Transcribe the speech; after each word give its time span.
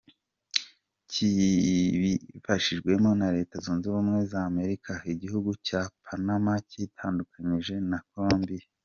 Kibifashijwemo 1.11 3.09
na 3.21 3.27
Leta 3.35 3.55
zunze 3.63 3.85
ubumwe 3.87 4.19
za 4.31 4.39
Amerika, 4.51 4.91
igihugu 5.13 5.49
cya 5.67 5.81
Panama 6.05 6.51
cyitandukanyije 6.69 7.75
na 7.91 7.99
Colombia. 8.13 8.65